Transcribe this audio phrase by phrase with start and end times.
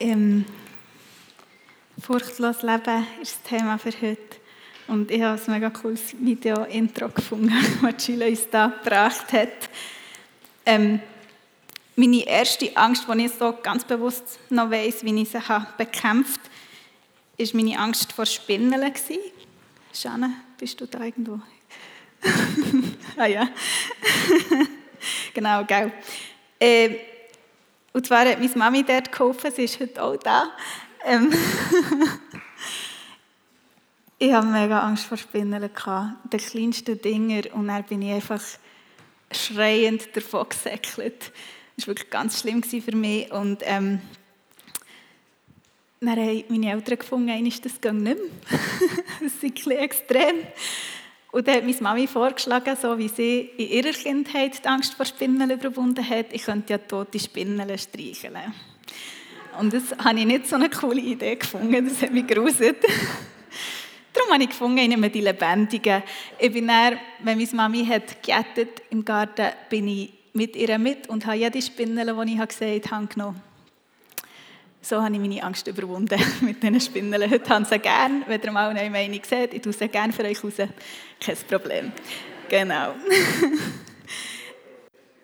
[0.00, 0.46] Ähm,
[2.00, 4.18] furchtlos Leben ist das Thema für heute.
[4.88, 7.52] Und ich habe ein mega cooles Video-Intro gefunden,
[7.82, 9.68] das Chile uns da gebracht hat.
[10.64, 11.00] Ähm,
[11.96, 16.40] meine erste Angst, die ich so ganz bewusst noch weiss, wie ich sie habe bekämpft
[17.38, 18.82] habe, war meine Angst vor Spinnen.
[19.92, 21.40] Schane, bist du da irgendwo?
[23.18, 23.50] ah ja.
[25.34, 25.92] genau, gell.
[26.58, 27.09] Äh,
[27.92, 30.50] und zwar hat meine Mami dort geholfen, sie ist heute auch da.
[31.04, 31.32] Ähm
[34.18, 35.68] ich hatte mega Angst vor Spinnen,
[36.32, 37.52] die kleinsten Dinger.
[37.54, 38.42] Und dann bin ich einfach
[39.32, 41.32] schreiend davon gesäckelt.
[41.76, 43.30] Das war wirklich ganz schlimm für mich.
[43.32, 44.00] Und ähm,
[46.00, 48.16] dann haben meine Eltern gefunden, das geht nicht mehr.
[49.20, 50.36] das ist ein bisschen extrem.
[51.32, 55.06] Und dann hat meine Mami vorgeschlagen, so wie sie in ihrer Kindheit die Angst vor
[55.06, 58.52] Spinnen überwunden hat, ich könnte ja tote Spinnen streicheln.
[59.58, 62.78] Und das habe ich nicht so eine coole Idee gefunden, das hat mich gruselt.
[64.12, 66.02] Darum habe ich gefunden, ich nehme die Lebendigen.
[66.38, 71.08] Ich bin dann, wenn meine Mami hat gejettet im Garten, bin ich mit ihr mit
[71.08, 73.49] und habe jede Spinne, die ich gesehen habe, genommen.
[74.82, 77.30] So habe ich meine Angst überwunden mit diesen Spinnen.
[77.30, 80.24] Heute haben sie gerne, wenn ihr mal eine Meinung seht, ich tue sie gerne für
[80.24, 80.54] euch raus.
[81.20, 81.92] Kein Problem.
[82.48, 82.94] Genau.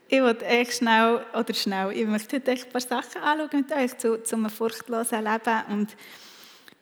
[0.09, 3.97] ich wollte echt schnell, oder schnell, ich möchte heute ein paar Sachen anschauen mit euch
[3.97, 5.63] zu, zu einem furchtlosen Leben.
[5.71, 5.97] Und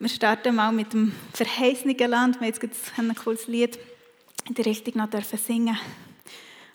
[0.00, 2.40] wir starten mal mit dem verheißenen Land.
[2.40, 3.78] Wir haben jetzt ein cooles Lied
[4.48, 5.78] in der Richtung noch dürfen singen.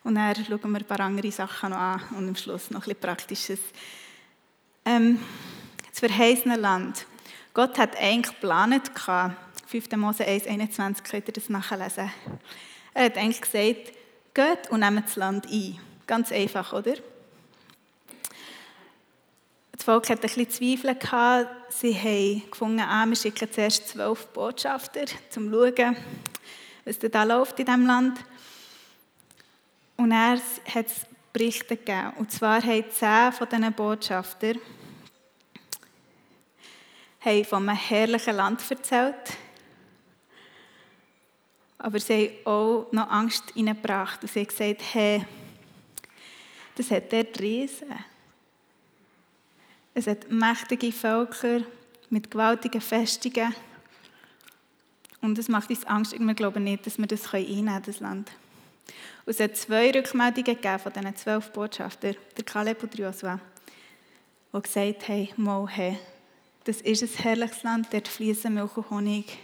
[0.06, 2.84] Und dann schauen wir ein paar andere Sachen noch an und am Schluss noch ein
[2.84, 3.60] bisschen Praktisches.
[4.86, 5.20] Ähm,
[6.00, 7.06] das verheißene Land.
[7.54, 8.92] Gott hat eigentlich geplant,
[9.68, 9.92] 5.
[9.98, 12.10] Mose 1, 21, könnt ihr das nachlesen.
[12.94, 13.94] Er hat eigentlich gesagt,
[14.34, 15.78] geht und nehmt das Land ein.
[16.08, 16.94] Ganz einfach, oder?
[19.72, 20.96] Das Volk hatte ein bisschen Zweifel.
[20.96, 21.74] Gehabt.
[21.74, 25.98] Sie haben gefunden, ah, wir schicken zuerst zwölf Botschafter, um zu schauen,
[26.86, 28.20] was da läuft in diesem Land.
[29.98, 30.40] Und er
[30.74, 32.14] hat es Berichte gegeben.
[32.18, 34.60] Und zwar haben zehn von diesen Botschaftern
[37.22, 39.38] haben von einem herrlichen Land erzählt.
[41.78, 44.22] Aber sie haben auch noch Angst hineingebracht.
[44.22, 45.26] Und sie haben gesagt, hey,
[46.76, 47.94] das hat dort Riesen.
[49.94, 51.62] Es hat mächtige Völker
[52.10, 53.54] mit gewaltigen Festungen.
[55.22, 56.18] Und es macht uns Angst.
[56.18, 58.32] Wir glauben nicht, dass wir das einnehmen können, Land.
[59.26, 63.40] Und es hat zwei Rückmeldungen gegeben von diesen zwölf Botschaftern, der Kaleb und Joshua,
[64.54, 66.00] die gesagt haben, mal, hey,
[66.64, 69.38] das ist ein herrliches Land, dort fließen Milch und Honig.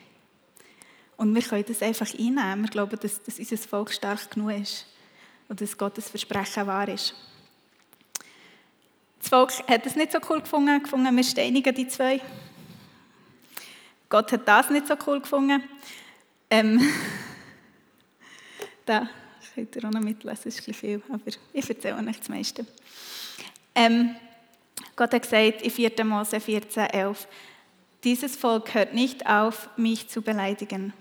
[1.17, 2.63] Und wir können das einfach einnehmen.
[2.63, 4.85] Wir glauben, dass, dass unser Volk stark genug ist
[5.47, 7.15] und dass Gottes Versprechen wahr ist.
[9.19, 12.21] Das Volk hat es nicht so cool gefunden, gefunden wir steinigen die zwei.
[14.09, 15.63] Gott hat das nicht so cool gefunden.
[16.49, 16.79] Ähm,
[18.85, 19.09] da
[19.55, 21.21] könnt ihr auch noch mitlesen, ist ein viel, aber
[21.53, 22.65] ich erzähle euch das meiste.
[23.73, 24.15] Ähm,
[24.95, 26.05] Gott hat gesagt in 4.
[26.05, 27.27] Mose 14, 11,
[28.03, 30.93] dieses Volk hört nicht auf, mich zu beleidigen.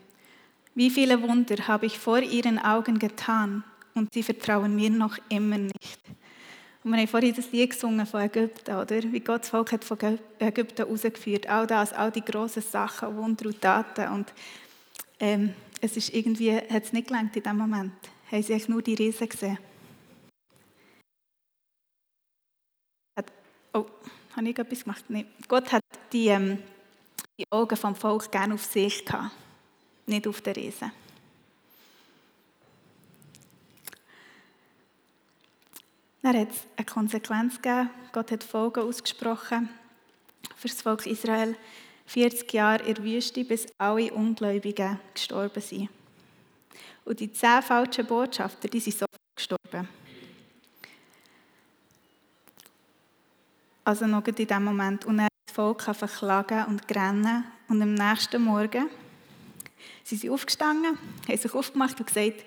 [0.75, 3.63] Wie viele Wunder habe ich vor ihren Augen getan
[3.95, 6.01] und sie vertrauen mir noch immer nicht.
[6.83, 9.03] Und wir haben vorhin das Lied gesungen von Ägypten, oder?
[9.11, 9.99] Wie Gott das Volk hat von
[10.39, 11.49] Ägypten rausgeführt.
[11.49, 14.09] All das, all die grossen Sachen, Wunder und Taten.
[14.13, 14.35] Und
[15.21, 17.93] ähm, es ist irgendwie, hat es nicht gelangt in dem Moment.
[18.31, 19.59] Haben sie nur die Riesen gesehen.
[23.75, 23.87] Oh,
[24.37, 25.05] habe ich etwas gemacht?
[25.09, 25.27] Nein.
[25.49, 26.59] Gott hat die, ähm,
[27.37, 29.33] die Augen vom Volk gerne auf sich gehabt,
[30.07, 30.93] nicht auf den Riesen.
[36.23, 37.91] Dann hat es eine Konsequenz gegeben.
[38.13, 39.69] Gott hat Folgen ausgesprochen
[40.57, 41.57] für das Volk Israel.
[42.07, 45.89] 40 Jahre in der Wüste, bis alle Ungläubigen gestorben sind.
[47.05, 49.89] Und die zehn falschen Botschafter, die sind sofort gestorben.
[53.85, 55.05] Also noch in diesem Moment.
[55.05, 57.45] Und er das Volk verklagen und rennen.
[57.69, 58.89] Und am nächsten Morgen
[60.03, 60.99] sind sie aufgestanden,
[61.29, 62.45] haben sich aufgemacht und gesagt,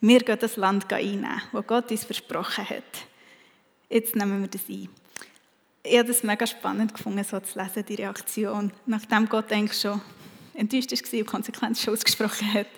[0.00, 3.06] wir gehen das Land einnehmen, das Gott uns versprochen hat.
[3.88, 4.88] Jetzt nehmen wir das ein.
[5.84, 8.72] Ich habe das mega spannend gefunden, so zu lesen, die Reaktion.
[8.86, 10.00] Nachdem Gott eigentlich schon
[10.54, 12.68] enttäuscht war und Konsequenzen schon ausgesprochen hat.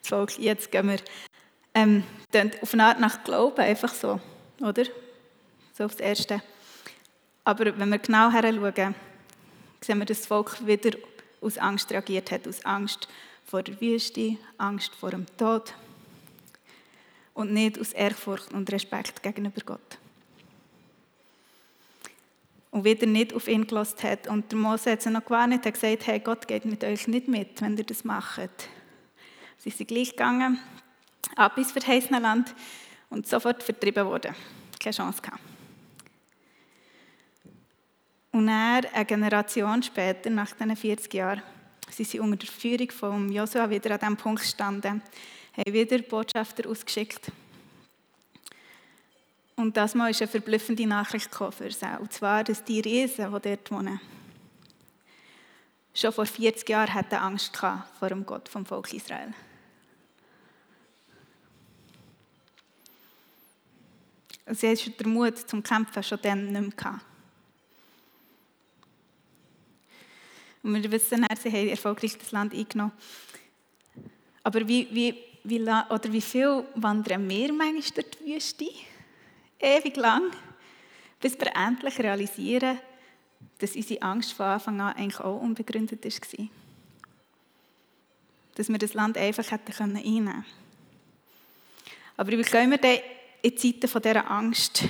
[0.00, 0.98] Das Volk, jetzt gehen wir
[1.74, 2.02] ähm,
[2.62, 4.20] auf eine Art nach Glauben, einfach so,
[4.60, 4.84] oder?
[5.76, 6.42] So aufs Erste.
[7.48, 8.94] Aber wenn wir genau heranschauen,
[9.80, 10.90] sehen wir, dass das Volk wieder
[11.40, 13.08] aus Angst reagiert hat, aus Angst
[13.46, 15.72] vor der Wüste, Angst vor dem Tod
[17.32, 19.98] und nicht aus Ehrfurcht und Respekt gegenüber Gott.
[22.70, 24.28] und wieder nicht auf ihn gelost hat.
[24.28, 27.28] Und der Mose hat sie noch gewarnt, hat gesagt, hey, Gott geht mit euch nicht
[27.28, 28.68] mit, wenn ihr das macht.
[29.56, 30.60] Sie sind gleich gegangen,
[31.34, 32.54] ab ins verheißene Land
[33.08, 34.34] und sofort vertrieben worden.
[34.78, 35.40] Keine Chance gehabt.
[38.38, 41.42] Und dann, eine Generation später, nach diesen 40 Jahren,
[41.90, 45.02] sind sie unter der Führung von Josua wieder an diesem Punkt gestanden,
[45.56, 47.32] haben wieder Botschafter ausgeschickt.
[49.56, 51.98] Und das Mal ist eine verblüffende Nachricht für sie.
[51.98, 54.00] Und zwar, dass die Riesen, die dort wohnen,
[55.92, 59.34] schon vor 40 Jahren hatten Angst vor dem Gott vom Volk Israel.
[64.46, 67.00] Und sie hatten den Mut zum Kämpfen schon dann nicht mehr.
[70.62, 72.92] Und wir wissen, sie haben erfolgreich das Land eingenommen.
[74.42, 75.14] Aber wie, wie,
[75.44, 78.70] wie, oder wie viel wandern wir manchmal durch die Wüste?
[79.60, 80.30] Ewig lang,
[81.20, 82.78] bis wir endlich realisieren,
[83.58, 86.48] dass unsere Angst von Anfang an eigentlich auch unbegründet war.
[88.54, 90.44] Dass wir das Land einfach hätten einnehmen können.
[92.16, 93.00] Aber wie können wir denn
[93.42, 94.84] in Zeiten dieser Angst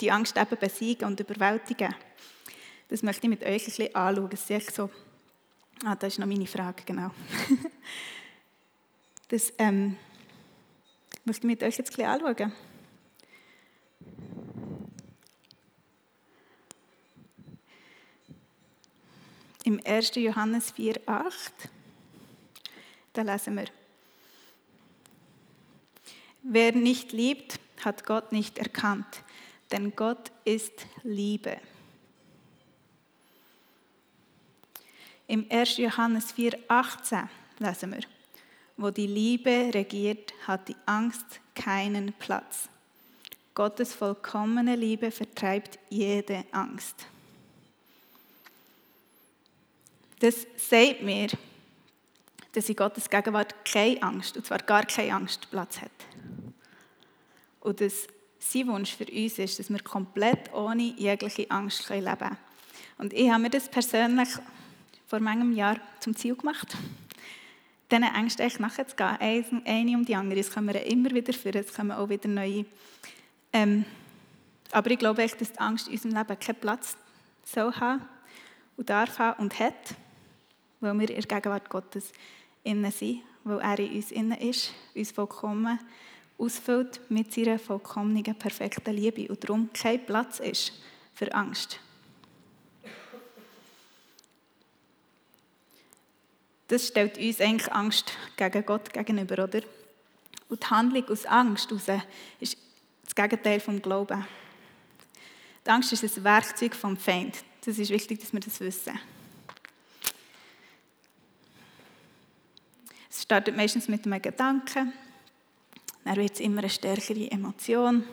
[0.00, 1.94] die Angst eben besiegen und überwältigen?
[2.90, 4.30] Das möchte ich mit euch ein bisschen anschauen.
[4.30, 4.90] Das ist so,
[5.84, 7.10] ah, das ist noch meine Frage, genau.
[9.28, 9.96] Das ähm,
[11.24, 12.52] möchte ich mit euch jetzt ein bisschen anschauen.
[19.62, 20.16] Im 1.
[20.16, 21.30] Johannes 4,8,
[23.12, 23.66] da lesen wir,
[26.42, 29.22] Wer nicht liebt, hat Gott nicht erkannt,
[29.70, 31.60] denn Gott ist Liebe.
[35.30, 35.76] Im 1.
[35.76, 37.28] Johannes 4,18
[37.60, 38.00] lesen wir,
[38.76, 41.24] wo die Liebe regiert, hat die Angst
[41.54, 42.68] keinen Platz.
[43.54, 47.06] Gottes vollkommene Liebe vertreibt jede Angst.
[50.18, 51.28] Das sagt mir,
[52.50, 55.92] dass in Gottes Gegenwart keine Angst, und zwar gar keine Angst, Platz hat.
[57.60, 58.08] Und dass
[58.40, 62.36] sein Wunsch für uns ist, dass wir komplett ohne jegliche Angst leben können.
[62.98, 64.30] Und ich habe mir das persönlich
[65.10, 66.76] vor manchem Jahr zum Ziel gemacht.
[67.90, 70.38] Diesen Ängsten echt nachzugehen, eine um die andere.
[70.38, 72.64] Es kommen wir immer wieder für, es kommen auch wieder neue.
[73.52, 73.84] Ähm,
[74.70, 76.96] aber ich glaube echt, dass die Angst in unserem Leben keinen Platz
[77.44, 78.02] soll haben
[78.76, 79.96] und darf haben und hat,
[80.78, 82.12] weil wir in der Gegenwart Gottes
[82.62, 85.80] innen sind, weil er in uns innen ist, uns vollkommen
[86.38, 90.72] ausfüllt mit seiner vollkommenen, perfekten Liebe und darum kein Platz ist
[91.14, 91.80] für Angst.
[96.70, 99.60] Das stellt uns eigentlich Angst gegen Gott gegenüber, oder?
[100.48, 102.04] Und die Handlung aus Angst heraus
[102.38, 102.56] ist
[103.02, 104.24] das Gegenteil vom Glauben.
[105.66, 107.42] Die Angst ist ein Werkzeug vom Feind.
[107.64, 108.96] Das ist wichtig, dass wir das wissen.
[113.10, 114.92] Es startet meistens mit einem Gedanken,
[116.04, 118.04] dann wird es immer eine stärkere Emotion.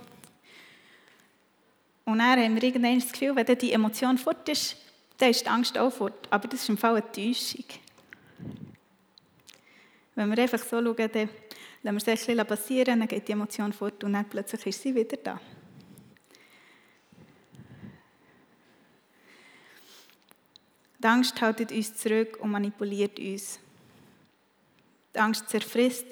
[2.05, 4.77] Und dann haben wir irgendwann das Gefühl, wenn die Emotion fort ist,
[5.19, 6.27] dann ist die Angst auch fort.
[6.31, 7.65] Aber das ist im Fall eine Täuschung.
[10.17, 11.29] Wenn wir einfach so schauen, dann
[11.83, 14.95] lassen wir es ein passieren, dann geht die Emotion fort und dann plötzlich ist sie
[14.95, 15.39] wieder da.
[20.97, 23.59] Die Angst hält uns zurück und manipuliert uns.
[25.13, 26.07] Die Angst zerfrisst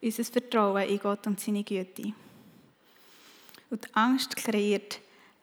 [0.00, 2.14] unser Vertrauen in Gott und seine Güte.
[3.68, 5.00] Und die Angst kreiert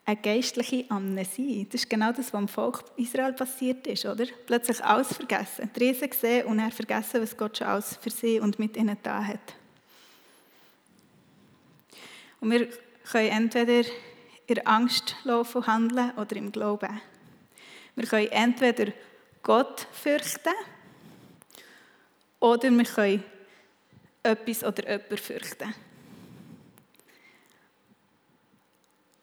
[0.07, 1.67] eine geistliche Amnesie.
[1.69, 4.25] Das ist genau das, was im Volk Israel passiert ist, oder?
[4.45, 5.69] Plötzlich alles vergessen.
[5.75, 8.95] Die Riesen gesehen und er vergessen, was Gott schon alles für sie und mit ihnen
[9.03, 9.55] da hat.
[12.39, 12.69] Und wir
[13.11, 13.89] können entweder
[14.47, 17.01] in Angst laufen und handeln oder im Glauben.
[17.95, 18.93] Wir können entweder
[19.43, 20.53] Gott fürchten
[22.39, 23.23] oder wir können
[24.23, 25.73] etwas oder jemanden fürchten.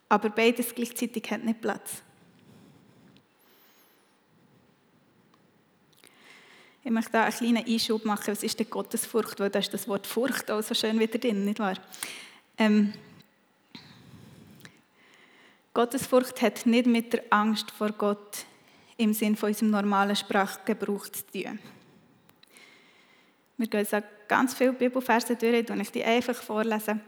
[0.08, 2.02] Aber beides gleichzeitig hat nicht Platz.
[6.84, 8.26] Ich möchte da einen kleinen Einschub machen.
[8.26, 9.40] Was ist denn Gottesfurcht?
[9.40, 11.78] Weil da ist das Wort Furcht auch so schön wieder drin, nicht wahr?
[12.58, 12.92] Ähm,
[15.73, 18.44] Gottesfurcht hat nicht mit der Angst vor Gott
[18.96, 21.58] im Sinn von unserem normalen Sprachgebrauch zu tun.
[23.56, 27.00] Wir gehen jetzt ganz viele Bibelverse durch, und ich die einfach vorlesen.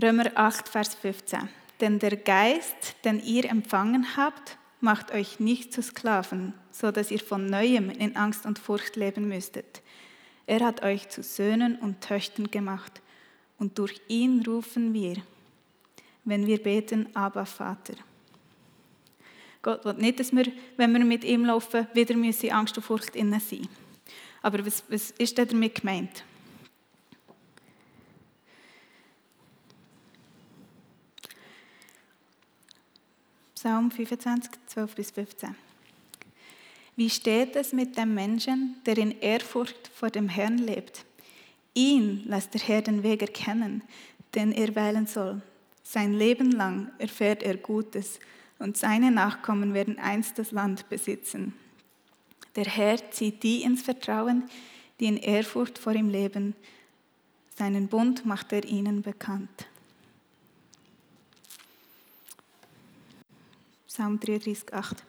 [0.00, 1.48] Römer 8, Vers 15.
[1.80, 7.20] Denn der Geist, den ihr empfangen habt, macht euch nicht zu Sklaven, so dass ihr
[7.20, 9.82] von neuem in Angst und Furcht leben müsstet.
[10.46, 13.00] Er hat euch zu Söhnen und Töchtern gemacht
[13.58, 15.16] und durch ihn rufen wir,
[16.24, 17.94] wenn wir beten, aber Vater.
[19.62, 20.46] Gott will nicht, dass wir,
[20.76, 23.68] wenn wir mit ihm laufen, wieder in Angst und Furcht innen sein
[24.40, 26.24] Aber was, was ist damit gemeint?
[33.60, 35.56] Psalm 25, 12 bis 15.
[36.94, 41.04] Wie steht es mit dem Menschen, der in Ehrfurcht vor dem Herrn lebt?
[41.74, 43.82] Ihn lässt der Herr den Weg erkennen,
[44.36, 45.42] den er wählen soll.
[45.82, 48.20] Sein Leben lang erfährt er Gutes
[48.60, 51.52] und seine Nachkommen werden einst das Land besitzen.
[52.54, 54.44] Der Herr zieht die ins Vertrauen,
[55.00, 56.54] die in Ehrfurcht vor ihm leben.
[57.56, 59.66] Seinen Bund macht er ihnen bekannt.
[63.98, 65.02] Psalm 33, 8.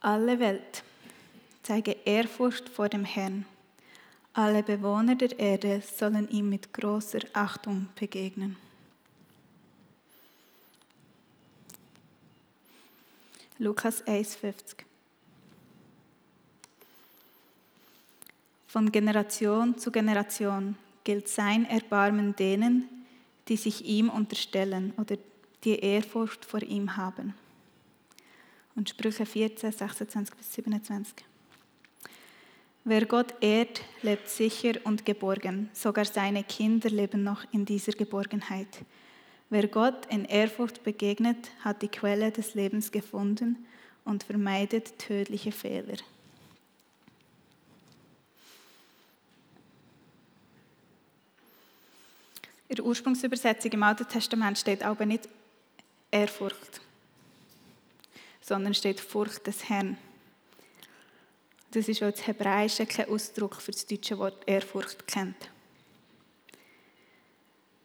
[0.00, 0.84] Alle Welt
[1.62, 3.46] zeige Ehrfurcht vor dem Herrn.
[4.34, 8.58] Alle Bewohner der Erde sollen ihm mit großer Achtung begegnen.
[13.56, 14.84] Lukas 1,50
[18.66, 22.86] Von Generation zu Generation gilt sein Erbarmen denen,
[23.48, 27.34] die sich ihm unterstellen oder die Ehrfurcht vor ihm haben.
[28.74, 31.24] Und Sprüche 14, 26 bis 27.
[32.84, 35.70] Wer Gott ehrt, lebt sicher und geborgen.
[35.72, 38.84] Sogar seine Kinder leben noch in dieser Geborgenheit.
[39.50, 43.66] Wer Gott in Ehrfurcht begegnet, hat die Quelle des Lebens gefunden
[44.04, 45.96] und vermeidet tödliche Fehler.
[52.68, 55.28] In der Ursprungsübersetzung im Alten Testament steht aber nicht
[56.16, 56.80] Ehrfurcht,
[58.40, 59.98] sondern steht Furcht des Herrn.
[61.72, 65.50] Das ist, weil das Hebräische keinen Ausdruck für das deutsche Wort Ehrfurcht kennt.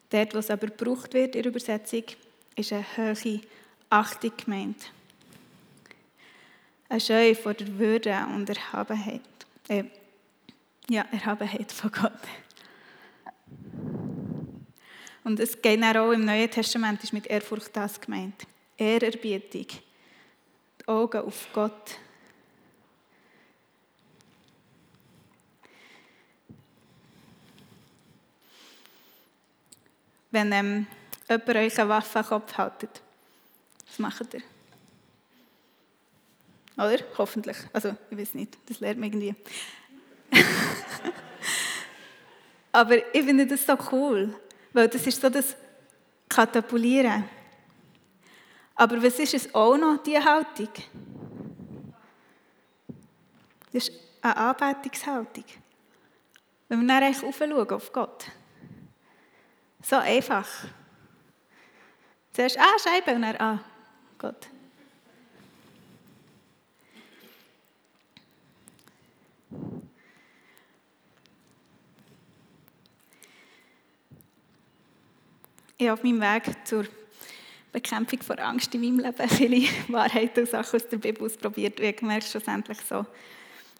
[0.08, 2.04] Dort, was aber gebraucht wird in der Übersetzung,
[2.56, 3.40] ist eine hohe
[3.90, 4.90] Achtung gemeint.
[6.88, 9.20] Eine Scheu vor der Würde und Erhabenheit.
[9.68, 9.84] Äh,
[10.88, 12.12] ja, Erhabenheit von Gott.
[15.24, 18.46] Und es geht auch im Neuen Testament ist mit Ehrfurcht das gemeint.
[18.76, 19.66] Ehrerbietung.
[20.80, 21.98] Die Augen auf Gott.
[30.32, 30.86] Wenn ähm,
[31.28, 33.02] jemand euch eine Waffe am Kopf haltet,
[33.86, 34.42] was macht ihr?
[36.76, 36.98] Oder?
[37.18, 37.58] Hoffentlich.
[37.72, 39.34] Also, ich weiß nicht, das lernt man irgendwie.
[42.72, 44.34] Aber ich finde das so cool.
[44.72, 45.56] Weil das ist so das
[46.28, 47.24] Katapulieren.
[48.74, 50.68] Aber was ist es auch noch, diese Haltung?
[53.72, 55.44] Das ist eine Anbetungshaltung.
[56.68, 58.26] Wenn wir dann eigentlich aufschauen auf Gott.
[59.82, 60.48] So einfach.
[62.32, 63.60] Zuerst, ah, Scheibe, und dann, ah,
[64.16, 64.48] Gott.
[75.82, 76.84] Ich auf meinem Weg zur
[77.72, 81.86] Bekämpfung von Angst in meinem Leben viele Wahrheiten und Sachen aus der Bibel ausprobiert und
[81.86, 83.04] ich gemerkt, schlussendlich so,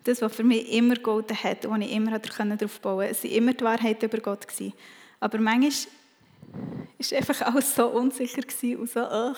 [0.03, 3.55] das, was für mich immer golden hat und ich immer darauf bauen konnte, waren immer
[3.55, 4.49] die Wahrheiten über Gott.
[4.49, 4.73] Gewesen.
[5.21, 8.43] Aber manchmal war einfach alles so unsicher
[8.81, 9.35] und so, oh.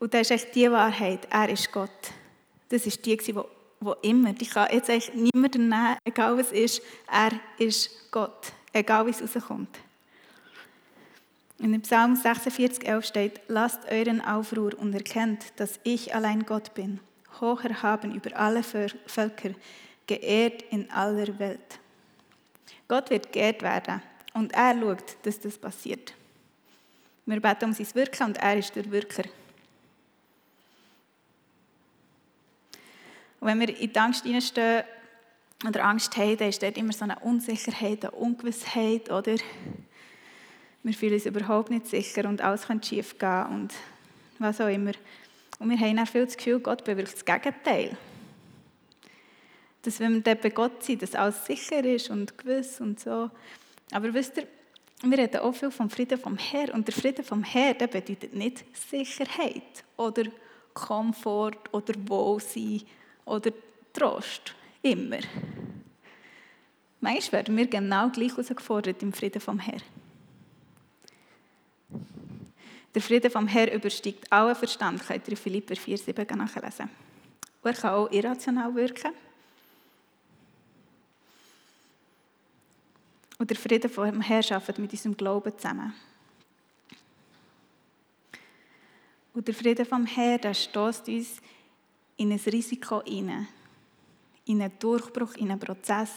[0.00, 1.88] Und das ist echt die Wahrheit, er ist Gott.
[2.68, 6.82] Das ist die, die, die immer, die kann jetzt eigentlich niemand nehmen, egal was ist,
[7.08, 9.83] er ist Gott, egal wie es rauskommt.
[11.58, 16.74] In dem Psalm 46, 11 steht, lasst euren Aufruhr und erkennt, dass ich allein Gott
[16.74, 17.00] bin,
[17.40, 19.50] hoch erhaben über alle Völker,
[20.06, 21.78] geehrt in aller Welt.
[22.88, 24.02] Gott wird geehrt werden
[24.34, 26.12] und er schaut, dass das passiert.
[27.24, 29.24] Wir beten um sein Wirken und er ist der Wirker.
[33.40, 34.84] Und wenn wir in die Angst hineinstehen
[35.66, 39.36] oder Angst haben, dann ist dort immer so eine Unsicherheit, eine Ungewissheit, oder?
[40.84, 43.74] Wir fühlen uns überhaupt nicht sicher und alles könnte schief gehen und
[44.38, 44.92] was auch immer.
[45.58, 47.96] Und wir haben auch viel das Gefühl, Gott bewirkt das Gegenteil.
[49.80, 53.30] Dass wenn wir dort bei Gott sind, dass alles sicher ist und gewiss und so.
[53.92, 54.46] Aber wisst ihr,
[55.02, 56.74] wir reden auch viel vom Frieden vom Herr.
[56.74, 60.24] Und der Frieden vom Herr, der bedeutet nicht Sicherheit oder
[60.74, 62.82] Komfort oder Wohlsein
[63.24, 63.52] oder
[63.94, 64.54] Trost.
[64.82, 65.20] Immer.
[67.00, 69.80] Manchmal werden wir genau gleich herausgefordert im Frieden vom Herr.
[72.94, 76.88] Der Friede vom Herrn übersteigt allen Verstand, könnt ihr in Philipper 4,7 nachlesen.
[77.62, 79.12] Und er kann auch irrational wirken.
[83.38, 85.92] Und der Friede vom Herrn arbeitet mit unserem Glauben zusammen.
[89.32, 91.40] Und der Friede vom Herrn, der stößt uns
[92.16, 93.48] in ein Risiko hinein,
[94.44, 96.10] in einen Durchbruch, in einen Prozess,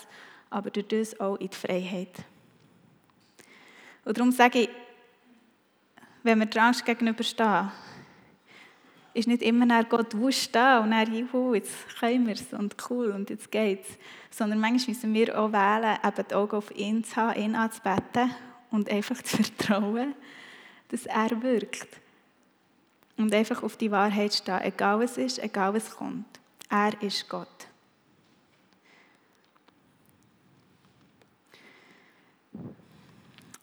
[0.52, 2.16] aber durch das auch in die Freiheit.
[4.06, 4.70] Und darum sage ich,
[6.24, 7.72] wenn wir der Angst gegenüberstehen,
[9.14, 12.76] ist nicht immer nach Gott wusch da und dann, juhu, jetzt können wir es und
[12.90, 13.98] cool und jetzt geht's.
[14.30, 18.32] Sondern manchmal müssen wir auch wählen, eben die Augen auf ihn zu haben, ihn anzubeten
[18.70, 20.14] und einfach zu vertrauen,
[20.90, 21.88] dass er wirkt.
[23.18, 26.28] Und einfach auf die Wahrheit stehen, egal was ist, egal was kommt.
[26.70, 27.67] Er ist Gott.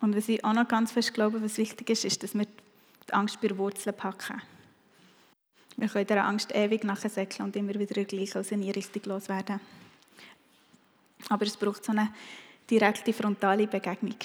[0.04, 3.12] Und was ich auch noch ganz fest glaube, was wichtig ist, ist, dass wir die
[3.14, 4.42] Angst bei Wurzeln packen.
[5.78, 9.60] Wir können dieser Angst ewig nachsäckeln und immer wieder gleich aus nie richtig loswerden.
[11.30, 12.12] Aber es braucht so eine
[12.70, 14.16] direkte frontale Begegnung.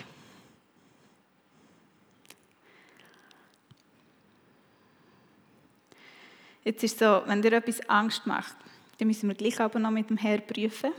[6.65, 8.57] Jetzt ist so, wenn dir etwas Angst macht,
[8.97, 10.91] dann müssen wir gleich aber noch mit dem Herrn prüfen,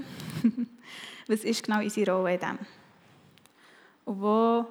[1.27, 2.80] was ist genau unsere Rolle in dem.
[4.11, 4.67] Und wo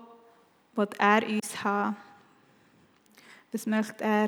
[0.75, 1.95] will er uns haben?
[3.53, 4.27] Was möchte er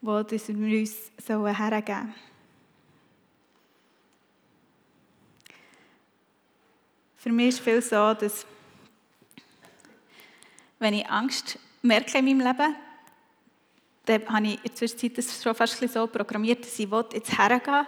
[0.00, 2.14] wo das wir uns hergeben sollen.
[7.16, 8.44] Für mich ist viel so, dass
[10.80, 12.74] wenn ich Angst merke in meinem Leben,
[14.06, 17.86] dann habe ich in der Zwischenzeit das schon fast so programmiert, dass ich jetzt hergehen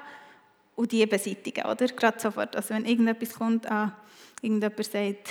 [0.76, 1.88] und die beseitigen, oder?
[1.88, 2.54] Gerade sofort.
[2.54, 3.96] Also wenn irgendetwas kommt, ah,
[4.40, 5.30] irgendjemand sagt,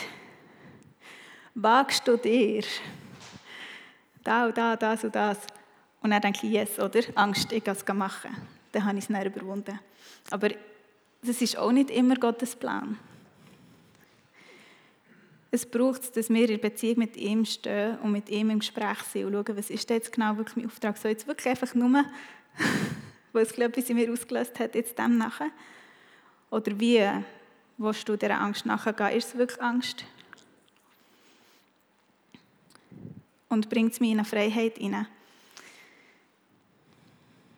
[1.56, 2.64] wagst du dir,
[4.24, 5.40] da und da, das und das,
[6.02, 7.02] und dann denke ich, yes, oder?
[7.16, 8.30] Angst, ich kann es machen.
[8.72, 9.80] Dann habe ich es dann überwunden.
[10.30, 10.50] Aber
[11.24, 13.00] das ist auch nicht immer Gottes Plan.
[15.50, 19.00] Es braucht es, dass wir in Beziehung mit ihm stehen und mit ihm im Gespräch
[19.12, 20.98] sind und schauen, was ist jetzt genau wirklich mein Auftrag.
[20.98, 21.90] So jetzt wirklich einfach nur,
[23.34, 25.50] weil es ich in mir ausgelöst hat, jetzt dem nachher?
[26.51, 27.01] Oder wie
[27.77, 29.18] willst du dieser Angst nachgehen?
[29.18, 30.06] Ist es wirklich Angst?
[33.55, 35.07] Und bringt es mich in eine Freiheit hinein?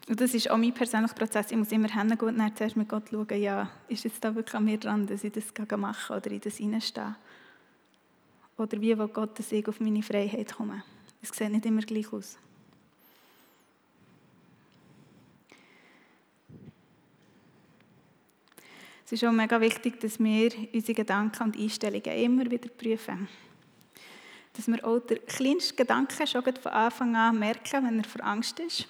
[0.07, 1.49] Und das ist auch mein persönlicher Prozess.
[1.49, 1.89] Ich muss immer
[2.21, 5.23] und dann zuerst mit Gott schauen, ja, ist jetzt da wirklich an mir dran, dass
[5.23, 7.15] ich das mache oder in das hineinstehe.
[8.57, 10.83] Oder wie will Gott, dass ich auf meine Freiheit komme.
[11.23, 12.37] Es sieht nicht immer gleich aus.
[19.03, 23.27] Es ist auch mega wichtig, dass wir unsere Gedanken und Einstellungen immer wieder prüfen.
[24.57, 28.59] Dass wir auch den kleinsten Gedanken schon von Anfang an merken, wenn er vor Angst
[28.59, 28.87] ist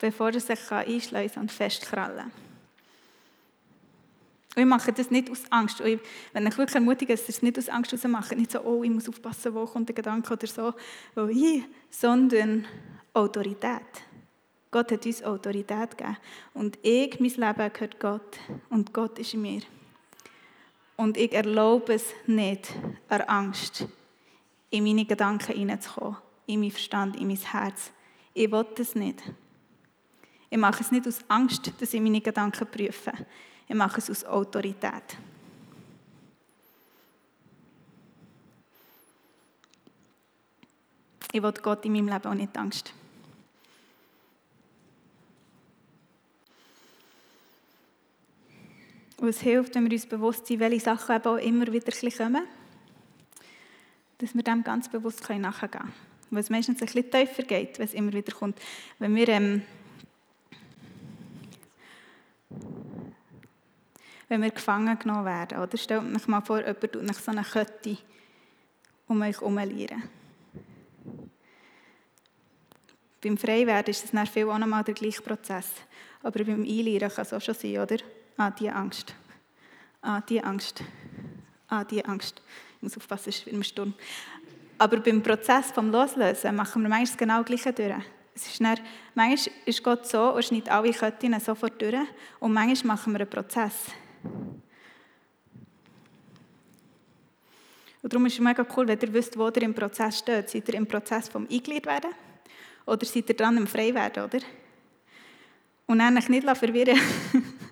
[0.00, 2.30] bevor er sich einschleusen und festkrallen
[4.58, 5.80] und ich mache das nicht aus Angst.
[5.80, 6.00] Und
[6.32, 8.90] wenn ich wirklich ermutige, dass es nicht aus Angst heraus macht, nicht so, oh, ich
[8.90, 10.74] muss aufpassen, wo kommt der Gedanke oder so,
[11.14, 12.66] oh, ich, sondern
[13.14, 13.82] Autorität.
[14.72, 16.16] Gott hat uns Autorität gegeben.
[16.54, 18.36] Und ich, mein Leben gehört Gott.
[18.68, 19.62] Und Gott ist in mir.
[20.98, 22.74] Und ich erlaube es nicht,
[23.08, 23.86] der Angst
[24.68, 27.92] in meine Gedanken hineinzukommen, in mein Verstand, in mein Herz.
[28.34, 29.22] Ich will das nicht.
[30.50, 33.12] Ich mache es nicht aus Angst, dass ich meine Gedanken prüfe.
[33.68, 35.16] Ich mache es aus Autorität.
[41.32, 42.92] Ich will Gott in meinem Leben auch nicht Angst.
[49.18, 52.42] Und es hilft, wenn wir uns bewusst sind, welche Sachen eben auch immer wieder kommen,
[54.18, 55.92] dass wir dem ganz bewusst nachgehen können.
[56.30, 58.58] Weil es meistens ein bisschen tiefer geht, wenn es immer wieder kommt.
[58.98, 59.62] Wenn wir ähm,
[64.28, 65.58] wenn wir gefangen genommen werden.
[65.58, 67.96] Oder stellt euch mal vor, jemand tut nach so eine Kette
[69.06, 70.02] um euch herumlieren.
[73.22, 75.72] Beim Freiwerden ist es dann viel auch nochmal der gleiche Prozess.
[76.22, 77.96] Aber beim Einlieren kann es auch schon sein, oder?
[78.40, 79.14] Ah, die Angst.
[80.00, 80.84] Ah, die Angst.
[81.66, 82.40] Ah, die Angst.
[82.76, 83.94] Ich muss aufpassen, es ist im Sturm.
[84.78, 88.04] Aber beim Prozess vom Loslösen machen wir meistens genau das Gleiche durch.
[88.36, 88.78] Es ist dann,
[89.16, 91.96] manchmal ist Gott so und schneidet alle Ketten sofort durch.
[92.38, 93.74] Und manchmal machen wir einen Prozess.
[98.00, 100.48] Und darum ist es mega cool, wenn ihr wisst, wo ihr im Prozess steht.
[100.48, 102.12] Seid ihr im Prozess vom Einglied werden?
[102.86, 104.38] Oder seid ihr dran am frei werden, oder?
[105.86, 107.00] Und dann nicht verwirren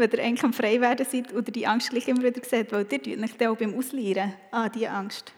[0.00, 2.86] wenn ihr eigentlich am frei werden seid oder die Angst gleich immer wieder seht, weil
[2.90, 5.32] ihr euch auch beim Auslehren, ah, die Angst,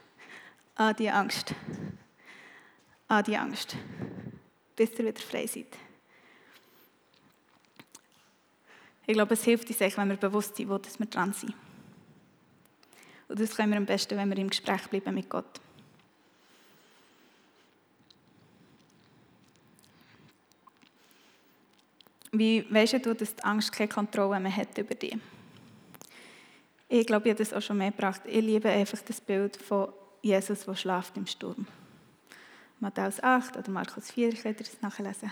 [0.76, 1.54] ah, die Angst,
[3.08, 3.76] ah, die Angst,
[4.76, 5.66] bis ihr wieder frei seid.
[9.04, 11.54] Ich glaube, es hilft uns, wenn wir bewusst sind, wo wir dran sind.
[13.28, 15.60] Und das können wir am besten, wenn wir im Gespräch bleiben mit Gott.
[22.32, 25.18] Wie weißt du, dass die Angst keine Kontrolle mehr hat über dich?
[26.88, 28.22] Ich glaube, ich habe das auch schon mehr gebracht.
[28.24, 29.92] Ich liebe einfach das Bild von
[30.22, 31.66] Jesus, der schlaft im Sturm.
[32.80, 35.30] Matthäus 8 oder Markus 4, ich werde das nachlesen.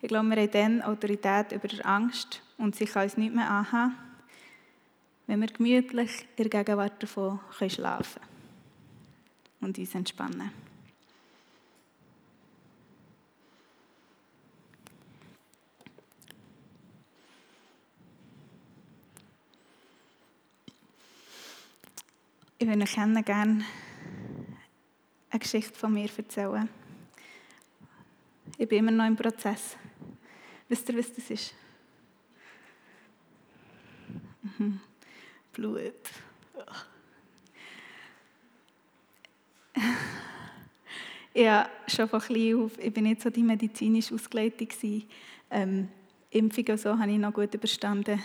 [0.00, 3.50] Ich glaube, wir haben dann Autorität über die Angst und sie kann uns nicht mehr
[3.50, 3.96] anhaben,
[5.26, 8.28] wenn wir gemütlich in der Gegenwart davon schlafen können
[9.60, 10.67] und uns entspannen.
[22.60, 23.64] Ich würde Ihnen gerne
[25.30, 26.68] eine Geschichte von mir erzählen.
[28.56, 29.76] Ich bin immer noch im Prozess.
[30.68, 31.54] Wisst ihr, was das ist?
[34.42, 34.80] Mhm.
[35.52, 36.10] Blut.
[41.34, 44.66] ja, schon von klein auf, ich bin nicht so die medizinisch ausgelegte
[45.52, 45.88] ähm,
[46.30, 48.20] Impfungen so habe ich noch gut überstanden.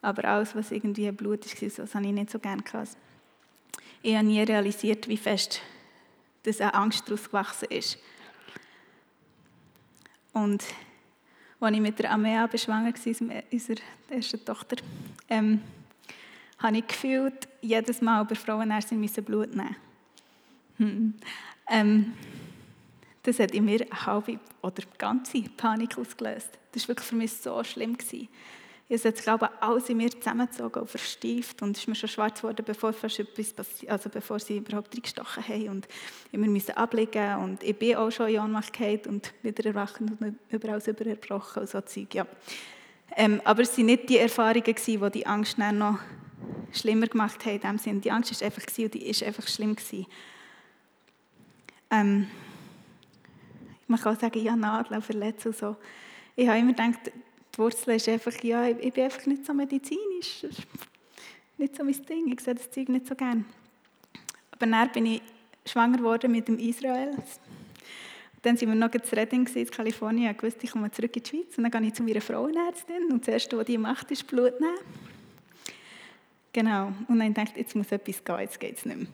[0.00, 2.96] Aber alles, was irgendwie Blut ist, das habe ich nicht so gerne gehabt.
[4.02, 5.60] Ich habe nie realisiert, wie fest
[6.48, 7.98] dass eine Angst daraus gewachsen ist.
[10.32, 10.64] Und
[11.60, 14.76] als ich mit der Amea beschwanger war, unserer ersten Tochter,
[15.28, 15.60] ähm,
[16.58, 19.76] habe ich gefühlt, jedes Mal bei Frauenärztin müssen Blut nehmen.
[20.78, 21.14] Hm.
[21.68, 22.12] Ähm,
[23.24, 26.50] das hat in mir eine halbe oder ganze Panik ausgelöst.
[26.72, 27.96] Das war wirklich für mich so schlimm.
[27.98, 28.28] Gewesen.
[28.90, 32.40] Ich habe glaube alles in mir zusammengezogen und verstieft und es ist mir schon schwarz
[32.40, 32.94] geworden, bevor,
[33.88, 35.88] also bevor sie überhaupt reingestochen haben und
[36.32, 38.72] ich musste ablegen und ich bin auch schon in Ohnmacht
[39.06, 40.16] und wieder erwacht und
[40.50, 42.26] überall überbrochen und so Zeug, ja.
[43.16, 45.98] Ähm, aber es waren nicht die Erfahrungen, gewesen, die die Angst dann noch
[46.72, 47.54] schlimmer gemacht haben.
[47.54, 48.00] In dem Sinne.
[48.00, 49.74] Die Angst war einfach und die ist einfach schlimm.
[49.74, 50.06] Gewesen.
[51.90, 52.28] Ähm,
[53.86, 55.76] man kann auch sagen, ja, Nadeln, Verletzungen und so.
[56.36, 57.10] Ich habe immer gedacht,
[57.58, 60.42] die Wurzel ist einfach, ja, ich bin einfach nicht so medizinisch.
[60.42, 60.68] Das ist
[61.56, 62.32] nicht so mein Ding.
[62.32, 63.44] Ich sehe das Zeug nicht so gerne.
[64.52, 65.22] Aber dann bin ich
[65.66, 67.16] schwanger geworden mit dem Israel.
[68.42, 70.36] Dann sind wir noch in Redding in Kalifornien.
[70.36, 71.58] Ich wusste, ich komme zurück in die Schweiz.
[71.58, 73.10] Und dann gehe ich zu meiner Frauenärztin.
[73.10, 74.78] Und das Erste, was die macht, ist Blut nehmen.
[76.52, 76.92] Genau.
[77.08, 79.08] Und dann dachte ich, jetzt muss etwas gehen, jetzt geht es nicht mehr.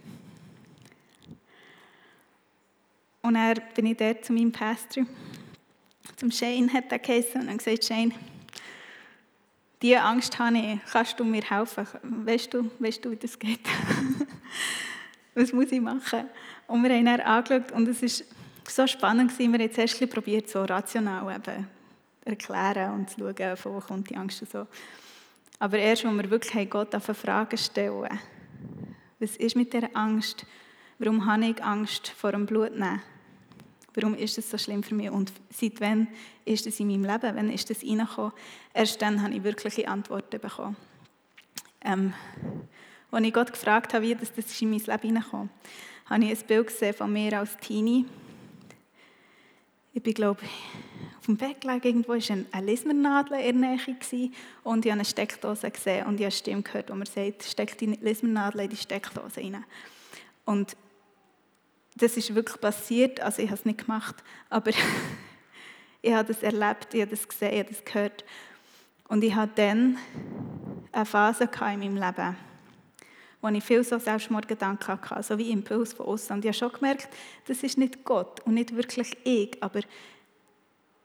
[3.22, 5.06] Und dann bin ich dort zu meinem Pastor,
[6.16, 8.12] zum Shane hat er geheißen, und dann gesagt, Shane,
[9.82, 11.86] diese Angst habe ich, kannst du mir helfen?
[12.02, 13.60] Weißt du, weißt du wie das geht?
[15.34, 16.24] Was muss ich machen?
[16.66, 18.26] Und wir haben ihn angeschaut und es war
[18.68, 21.68] so spannend, wir haben zuerst probiert, so rational eben
[22.24, 24.66] erklären und zu schauen, wo kommt die Angst und so.
[25.58, 28.18] Aber erst, als wir wirklich Gott auf Fragen stellen,
[29.18, 30.46] was ist mit dieser Angst?
[30.98, 33.02] Warum habe ich Angst vor dem Blutnehmen?
[33.94, 35.10] Warum ist das so schlimm für mich?
[35.10, 36.08] Und seit wann
[36.44, 37.36] ist das in meinem Leben?
[37.36, 38.32] Wann ist das reingekommen?
[38.72, 40.76] Erst dann habe ich wirkliche Antworten bekommen.
[41.80, 42.12] Ähm,
[43.10, 45.48] als ich Gott gefragt habe, wie das, das in mein Leben hineinkam,
[46.06, 48.04] habe ich ein Bild gesehen von mir als Teenie.
[49.92, 50.40] Ich bin, glaube
[51.24, 54.30] auf dem Bett gelegen, irgendwo war eine Lismernadel in der Nähe
[54.62, 57.44] und ich habe eine Steckdose gesehen und ich habe eine Stimme gehört, wo man sagt,
[57.44, 59.64] steck die Lismernadel in die Steckdose rein.
[60.44, 60.76] Und
[61.94, 64.16] das ist wirklich passiert, also ich habe es nicht gemacht,
[64.50, 64.70] aber
[66.02, 68.24] ich habe das erlebt, ich habe das gesehen, ich habe das gehört.
[69.08, 69.98] Und ich hatte dann
[70.92, 72.36] eine Phase in meinem Leben,
[73.40, 76.34] wo ich viel so Selbstmordgedanken hatte, so wie Impuls von außen.
[76.34, 77.08] Und ich habe schon gemerkt,
[77.46, 79.80] das ist nicht Gott und nicht wirklich ich, aber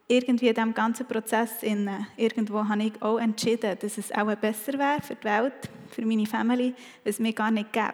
[0.07, 5.01] irgendwie in diesem ganzen Prozess irgendwo habe ich auch entschieden, dass es auch besser wäre
[5.03, 6.73] für die Welt, für meine Familie,
[7.03, 7.93] wenn es mir gar nicht gäbe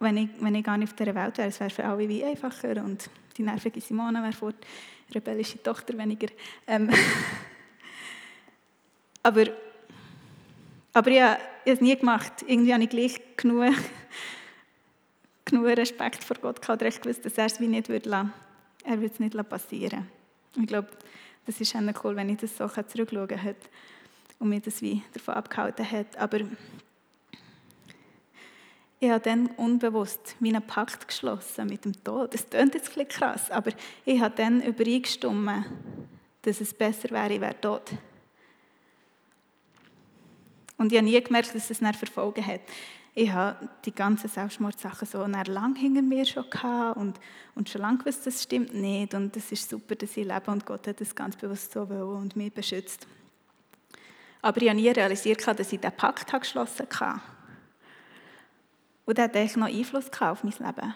[0.00, 1.48] wenn ich, wenn ich gar nicht auf dieser Welt wäre.
[1.48, 4.56] Es wäre für alle wie einfacher und die nervige Simone wäre fort,
[5.14, 6.28] rebellische Tochter weniger.
[6.66, 6.90] Ähm
[9.22, 9.46] aber,
[10.92, 12.44] aber ich, habe es nie gemacht.
[12.46, 13.74] Irgendwie habe ich gleich genug,
[15.44, 18.32] genug Respekt vor Gott gehabt, recht gewusst, dass er es wie nicht würde lassen.
[18.84, 20.08] Er würde es nicht passieren
[20.60, 20.88] Ich glaube,
[21.46, 23.56] das ist cool, wenn ich das so zurückschauen kann
[24.38, 26.16] und mir das wie davon abgehalten hat.
[26.16, 26.40] Aber
[29.04, 32.32] ich habe dann unbewusst meinen Pakt geschlossen mit dem Tod.
[32.32, 33.70] Das klingt jetzt ein krass, aber
[34.04, 35.66] ich habe dann übereingestimmt,
[36.42, 37.90] dass es besser wäre, ich wäre tot.
[40.76, 42.62] Und ich habe nie gemerkt, dass es eine Verfolgen hat.
[43.14, 47.20] Ich habe die ganzen Selbstmordsachen so lang hinter mir schon gehabt und,
[47.54, 49.14] und schon lange gewusst, das stimmt nicht.
[49.14, 52.22] Und es ist super, dass ich lebe und Gott hat das ganz bewusst so wollen
[52.22, 53.06] und mich beschützt.
[54.42, 57.20] Aber ich habe nie realisiert, dass ich diesen Pakt geschlossen habe.
[59.06, 60.94] Und das hat echt noch Einfluss auf mein Leben.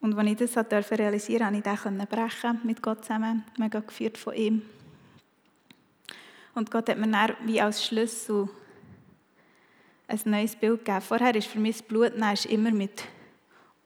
[0.00, 4.18] Und als ich das durfte realisieren, konnte ich den brechen mit Gott zusammen, mega geführt
[4.18, 4.62] von ihm.
[6.54, 8.48] Und Gott hat mir dann wie als Schlüssel
[10.08, 11.00] ein neues Bild gegeben.
[11.00, 12.12] Vorher war für mich das Blut
[12.48, 13.04] immer mit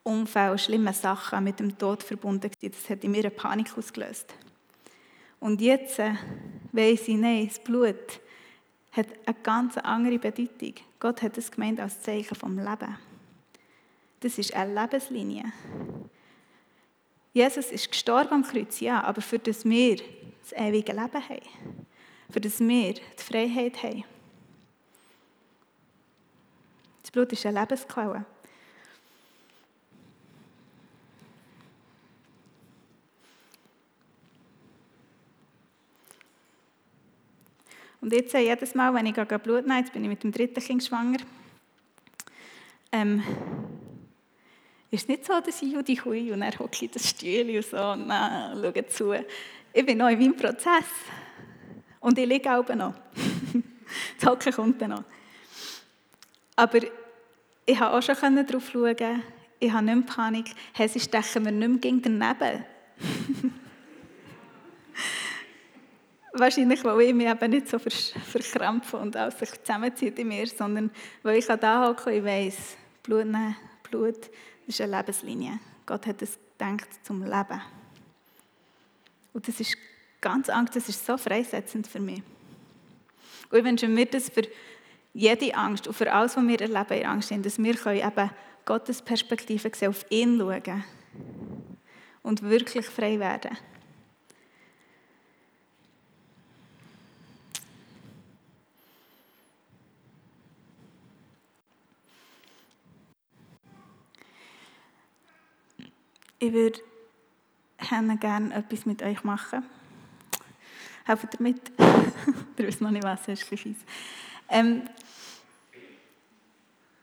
[0.03, 2.51] Unfällen, schlimmen Sachen, mit dem Tod verbunden.
[2.61, 4.35] Das hat in mir eine Panik ausgelöst.
[5.47, 6.15] Und jetzt äh,
[6.73, 8.21] weiss ich, nein, das Blut
[8.91, 10.75] hat eine ganz andere Bedeutung.
[10.99, 12.99] Gott hat es gemeint als Zeichen vom Leben.
[14.19, 15.45] Das ist eine Lebenslinie.
[17.33, 19.99] Jesus ist gestorben am Kreuz, ja, aber für das wir
[20.41, 21.41] das ewige Leben haben.
[22.29, 24.03] Für das wir die Freiheit haben.
[27.03, 28.27] Das Blut ist eine Lebensquelle.
[38.07, 40.61] Und jetzt äh, jedes Mal, wenn ich Blut nehme, jetzt bin ich mit dem dritten
[40.61, 41.19] Kind schwanger,
[42.93, 43.21] ähm,
[44.93, 47.67] ist es nicht so, dass ich Judy hui und er hockt in das Stühle und
[47.67, 49.13] so und dann schaue zu.
[49.73, 50.85] Ich bin noch in meinem Prozess.
[51.99, 52.95] Und ich liege auch noch.
[54.21, 55.05] das Hocken kommt dann noch.
[56.55, 56.79] Aber
[57.65, 59.23] ich konnte auch schon darauf schauen,
[59.59, 62.65] ich habe nicht mehr Panik, hey, sie stechen mir nicht mehr daneben.
[66.39, 70.91] Wahrscheinlich, weil ich mich eben nicht so verkrampfe und alles sich zusammenzieht in mir, sondern
[71.23, 74.29] weil ich da hocke und ich weiss, Blut nehmen, Blut,
[74.67, 75.59] ist eine Lebenslinie.
[75.87, 77.63] Gott hat es gedacht zum Leben.
[79.33, 79.77] Und das ist
[80.21, 82.23] ganz Angst, das ist so freisetzend für mich.
[83.51, 84.43] Und ich wünsche mir das für
[85.15, 88.31] jede Angst und für alles, was wir erleben in Angst sind, dass wir eben
[88.67, 90.85] Gottes Perspektive sehen, auf ihn schauen
[92.23, 93.57] und wirklich frei werden.
[106.47, 106.79] Ich würde
[108.21, 109.65] gerne etwas mit euch machen.
[111.05, 111.73] Helft ihr mit?
[111.79, 113.81] ihr wisst noch nicht was, das ist.
[114.49, 114.83] Ähm,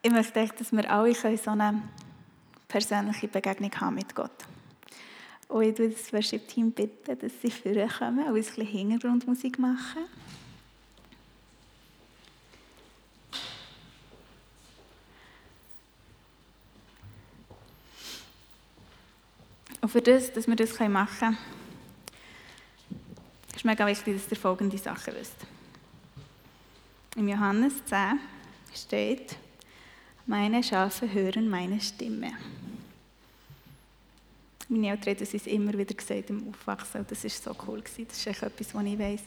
[0.01, 1.81] ich möchte dass wir alle so eine
[2.69, 4.31] persönliche Begegnung haben mit Gott.
[5.49, 10.05] Und ich würde das Worship-Team bitten, dass sie vorkommen und ein bisschen Hintergrundmusik machen.
[19.83, 21.37] Und für das, dass wir das machen können,
[23.49, 25.35] ist es mega wichtig, dass ihr folgende Sachen wisst.
[27.17, 28.17] Im Johannes 10
[28.73, 29.35] steht,
[30.25, 32.31] meine Schafe hören meine Stimme.
[34.69, 37.81] Meine Eltern haben es immer wieder gesagt im Aufwachsen das war so cool.
[37.81, 39.23] Das ist etwas, was ich weiss.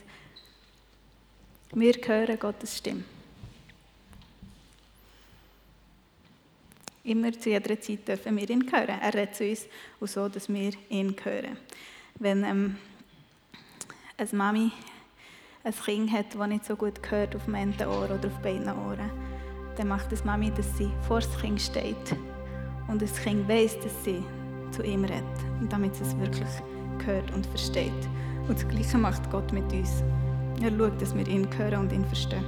[1.75, 3.05] Wir hören Gottes Stimme.
[7.07, 8.99] Immer zu jeder Zeit dürfen wir ihn hören.
[9.01, 9.67] Er redet zu uns
[10.01, 11.57] und so, dass wir ihn hören.
[12.19, 12.77] Wenn ähm,
[14.19, 14.73] eine Mami
[15.63, 18.69] ein Kind hat, das nicht so gut hört auf dem einen Ohr oder auf beiden
[18.69, 19.09] Ohren,
[19.77, 22.17] dann macht das Mami, dass sie vor das Kind steht
[22.89, 24.21] und das Kind weiß, dass sie
[24.73, 25.23] zu ihm redet
[25.61, 26.49] und damit es wirklich
[27.05, 27.93] hört und versteht.
[28.49, 30.03] Und das Gleiche macht Gott mit uns.
[30.61, 32.45] Er schaut, dass wir ihn hören und ihn verstehen.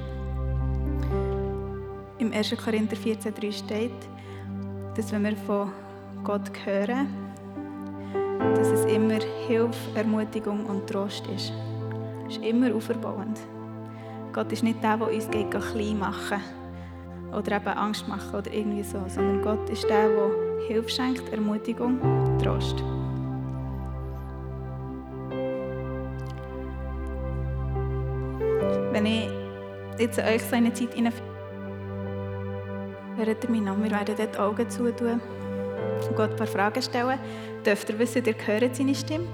[2.18, 2.56] Im 1.
[2.56, 4.17] Korinther 14,3 steht,
[4.98, 5.70] dass wenn wir von
[6.24, 7.06] Gott hören,
[8.56, 11.52] dass es immer Hilfe, Ermutigung und Trost ist.
[12.26, 13.38] Es ist immer auferbauend.
[14.32, 16.40] Gott ist nicht der, der uns klein machen
[17.32, 22.00] oder eben Angst machen oder irgendwie so, sondern Gott ist der, der Hilfe schenkt, Ermutigung,
[22.42, 22.82] Trost.
[28.90, 29.28] Wenn ich
[30.00, 31.27] jetzt euch so eine Zeit hineinführe,
[33.18, 33.76] hört mich noch.
[33.82, 35.20] Wir werden dort Augen zutun
[36.08, 37.18] und Gott ein paar Fragen stellen.
[37.64, 39.26] Dürft ihr wissen, ihr hört seine Stimme.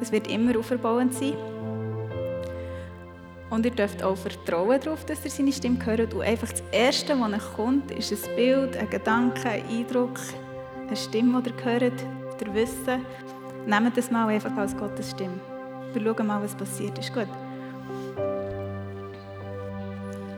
[0.00, 1.34] Es wird immer auferbauend sein.
[3.50, 6.12] Und ihr dürft auch vertrauen darauf, dass ihr seine Stimme hört.
[6.12, 10.18] Und einfach das Erste, was euch kommt, ist ein Bild, ein Gedanke, ein Eindruck,
[10.86, 12.04] eine Stimme, die ihr hört,
[12.40, 13.06] ihr Wissen.
[13.66, 15.40] Nehmt das mal einfach als Gottes Stimme.
[15.92, 16.98] Wir schauen mal, was passiert.
[16.98, 17.28] Ist gut?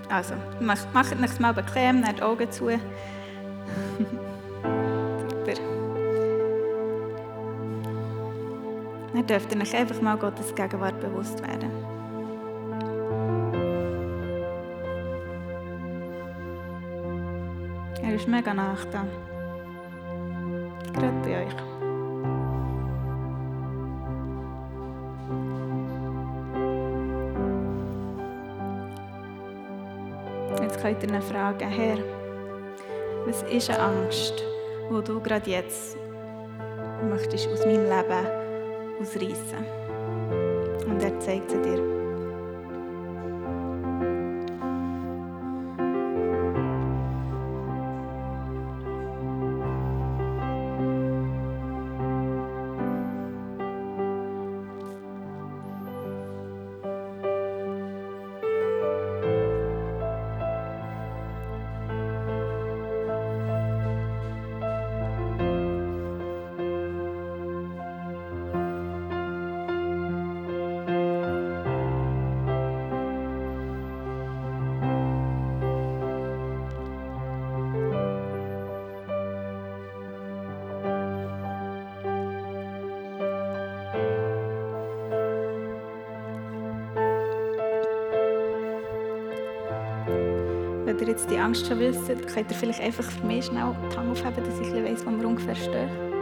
[0.09, 2.69] Also, macht, macht euch mal bequem, nehmt die Augen zu.
[5.29, 5.61] Super.
[9.13, 11.71] Dann dürft ihr euch einfach mal Gottes Gegenwart bewusst werden.
[18.03, 18.87] Er ist mega nach.
[31.03, 31.99] Ihr ihn fragen, Herr,
[33.27, 34.43] was ist eine Angst,
[34.89, 35.97] wo du gerade jetzt
[37.09, 38.27] möchtest aus meinem Leben
[39.01, 39.65] ausreißen.
[40.87, 42.06] Und er zeigt sie dir.
[90.99, 93.97] Wenn ihr jetzt die Angst schon wisst, könnt ihr vielleicht einfach für mich schnell die
[93.97, 96.16] Hand aufheben, dass ich weiss, wo wir ungefähr stehen.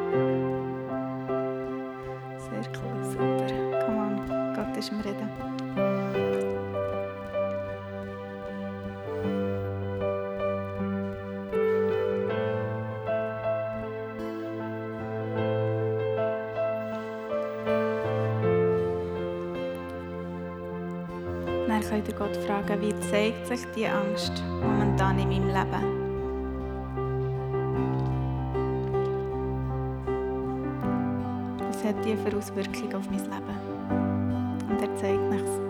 [23.56, 25.84] Sich die Angst momentan in meinem Leben?
[31.68, 34.68] Was hat die für Auswirkungen auf mein Leben?
[34.68, 35.63] Und er zeigt nichts.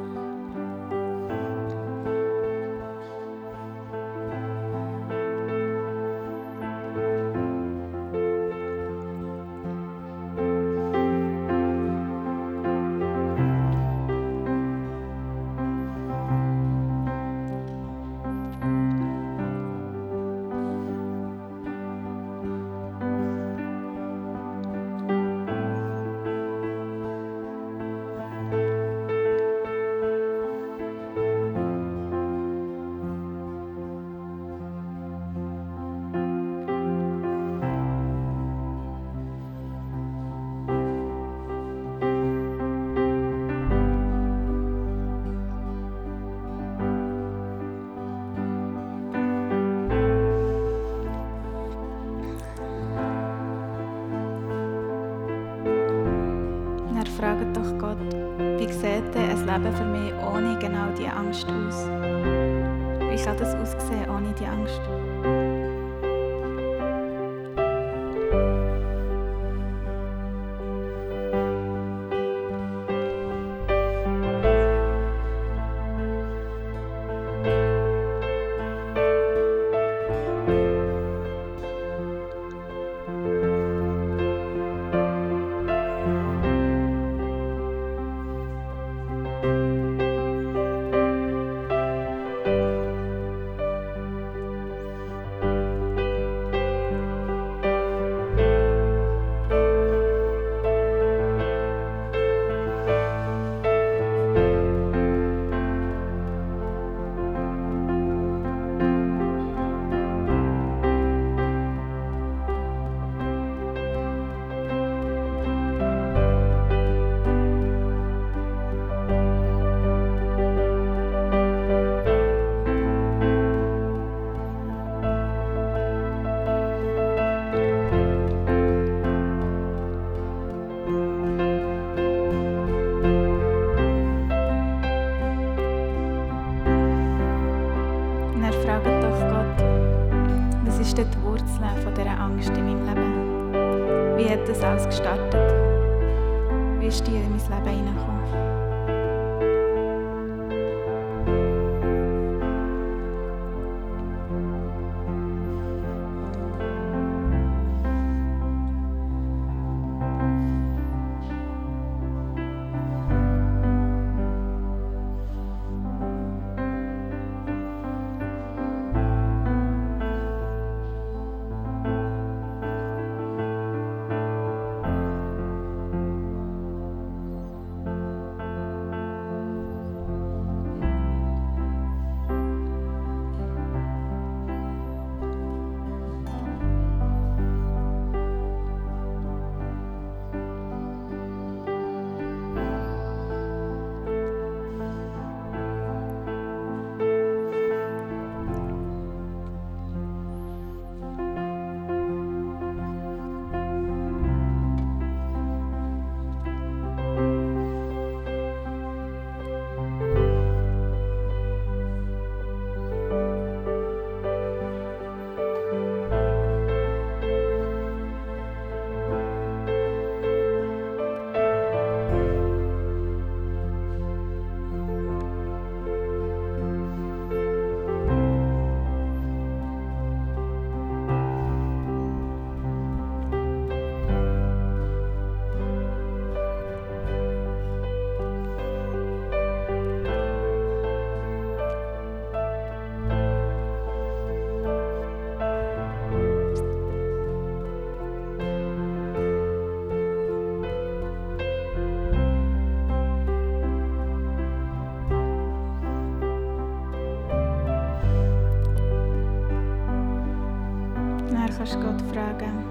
[262.15, 262.65] Fragen,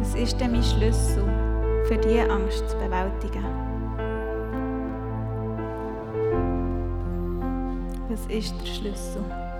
[0.00, 1.24] was ist denn mein Schlüssel
[1.84, 3.44] für diese Angst zu bewältigen?
[8.08, 9.51] Was ist der Schlüssel?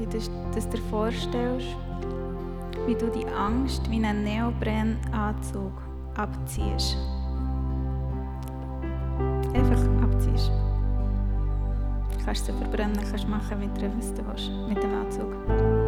[0.00, 1.66] Möchte ich, dass, du dir vorstellst,
[2.86, 5.72] wie du die Angst wie einen Neoprenanzug
[6.16, 6.96] abziehst.
[9.54, 10.50] Einfach abziehst.
[12.18, 14.18] Du kannst sie verbrennen, kannst machen, wie du willst,
[14.68, 15.83] mit dem Anzug.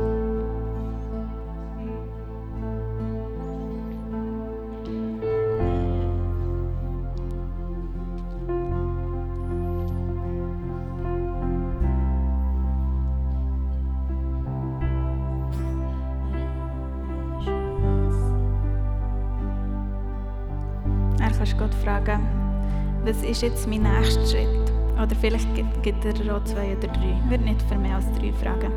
[23.37, 24.73] Ist jetzt mein nächster Schritt?
[24.95, 25.47] Oder vielleicht
[25.83, 27.21] gibt er auch zwei oder drei.
[27.23, 28.73] Ich würde nicht für mehr als drei fragen.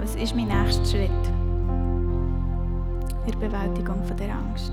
[0.00, 1.10] Was ist mein nächster Schritt
[3.26, 4.72] in der Bewältigung von der Angst?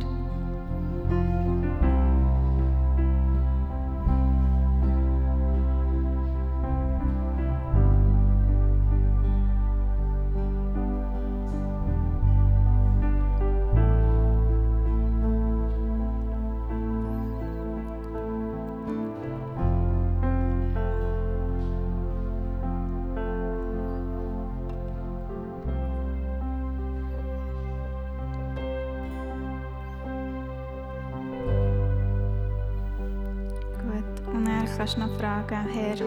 [34.80, 36.00] Kannst du noch fragen, Herr,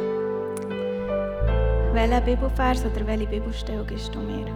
[1.93, 4.47] welchen Bibelvers oder welche Bibelstelle gibst du mir,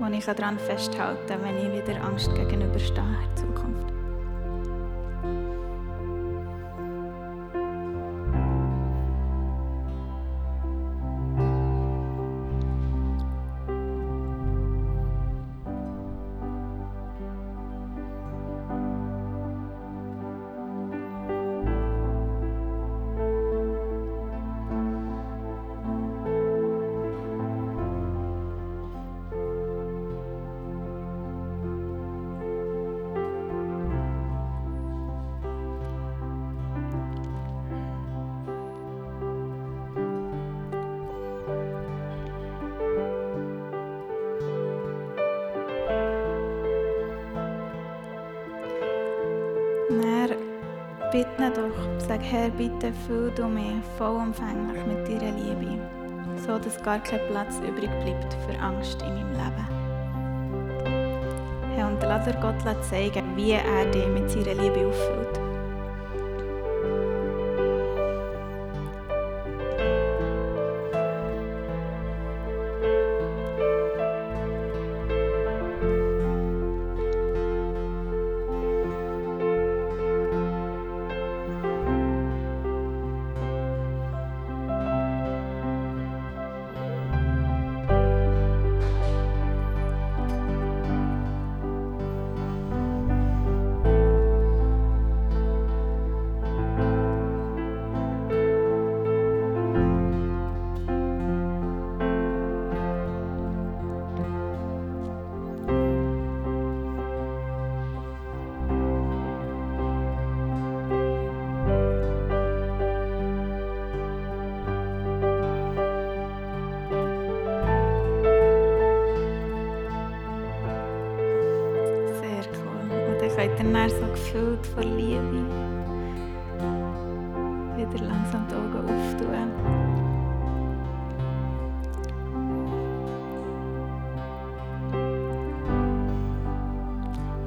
[0.00, 3.95] wo ich daran festhalten kann, wenn ich wieder Angst gegenüberstehe in Zukunft?
[52.28, 55.78] Herr, bitte füll du mich vollumfänglich mit deiner Liebe,
[56.44, 59.66] so dass gar kein Platz übrig bleibt für Angst in meinem Leben.
[61.76, 65.35] Herr, und lass er Gott zeigen, wie er dich mit seiner Liebe auffüllt.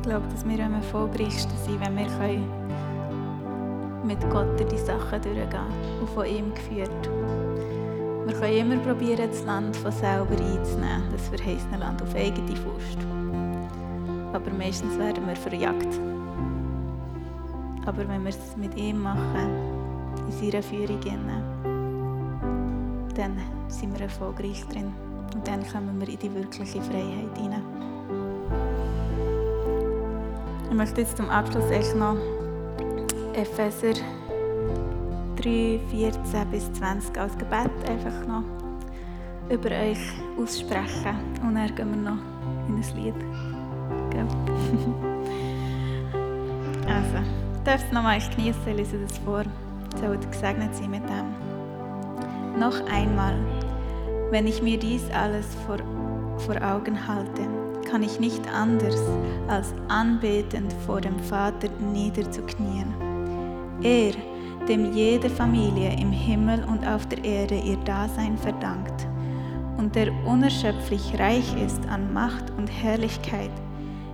[0.01, 2.07] Ich glaube, dass wir am erfolgreichsten sind, wenn wir
[4.05, 7.09] mit Gott durch die Sachen durchgehen und von ihm geführt.
[8.25, 12.97] Wir können immer probieren, das Land von selber einzunehmen, das verheißene Land auf eigene Faust.
[14.31, 15.99] Aber meistens werden wir verjagt.
[17.85, 19.49] Aber wenn wir es mit ihm machen,
[20.27, 20.99] in seiner Führung,
[23.15, 23.37] dann
[23.67, 24.93] sind wir erfolgreich drin.
[25.35, 27.88] Und dann kommen wir in die wirkliche Freiheit hinein.
[30.69, 32.15] Ich möchte jetzt zum Abschluss echt noch
[33.33, 33.99] Epheser
[35.35, 38.43] 3, 14 bis 20 als Gebet einfach noch
[39.49, 39.97] über euch
[40.39, 41.17] aussprechen.
[41.41, 42.19] Und dann gehen wir noch
[42.67, 43.15] in ein Lied.
[44.11, 44.27] Gell?
[46.87, 49.43] also, du darfst es nochmal genießen, lese das vor.
[49.99, 52.59] Sollt gesegnet sein mit dem.
[52.59, 53.33] Noch einmal,
[54.29, 55.77] wenn ich mir dies alles vor,
[56.37, 57.47] vor Augen halte,
[57.89, 59.01] kann ich nicht anders
[59.47, 62.93] als anbetend vor dem Vater niederzuknien.
[63.81, 64.13] Er,
[64.67, 69.07] dem jede Familie im Himmel und auf der Erde ihr Dasein verdankt
[69.77, 73.51] und der unerschöpflich reich ist an Macht und Herrlichkeit,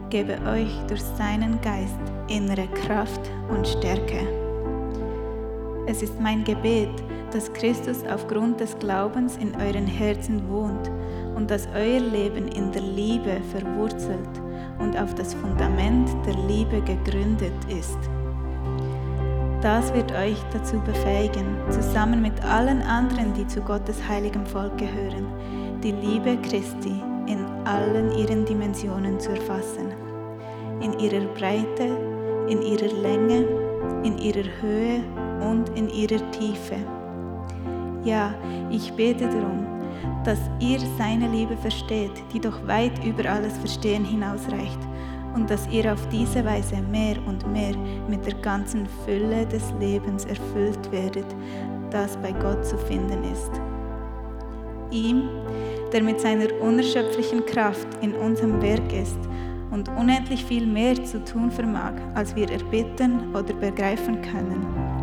[0.09, 1.99] gebe euch durch seinen Geist
[2.29, 4.27] innere Kraft und Stärke.
[5.87, 7.03] Es ist mein Gebet,
[7.35, 10.89] dass Christus aufgrund des Glaubens in euren Herzen wohnt
[11.35, 14.41] und dass euer Leben in der Liebe verwurzelt
[14.79, 17.97] und auf das Fundament der Liebe gegründet ist.
[19.61, 25.27] Das wird euch dazu befähigen, zusammen mit allen anderen, die zu Gottes heiligem Volk gehören,
[25.83, 29.91] die Liebe Christi in allen ihren Dimensionen zu erfassen.
[30.79, 31.97] In ihrer Breite,
[32.47, 33.45] in ihrer Länge,
[34.03, 35.03] in ihrer Höhe
[35.41, 36.94] und in ihrer Tiefe.
[38.05, 38.35] Ja,
[38.69, 39.65] ich bete darum,
[40.23, 44.77] dass ihr seine Liebe versteht, die doch weit über alles Verstehen hinausreicht
[45.33, 47.75] und dass ihr auf diese Weise mehr und mehr
[48.07, 51.25] mit der ganzen Fülle des Lebens erfüllt werdet,
[51.89, 53.51] das bei Gott zu finden ist.
[54.91, 55.23] Ihm,
[55.91, 59.17] der mit seiner unerschöpflichen Kraft in unserem Werk ist
[59.71, 64.94] und unendlich viel mehr zu tun vermag, als wir erbitten oder begreifen können.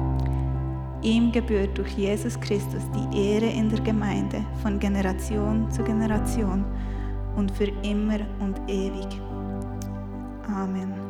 [1.02, 6.64] Ihm gebührt durch Jesus Christus die Ehre in der Gemeinde von Generation zu Generation
[7.34, 9.20] und für immer und ewig.
[10.46, 11.01] Amen.